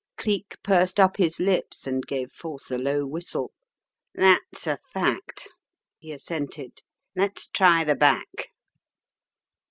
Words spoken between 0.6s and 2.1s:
pursed up his lips and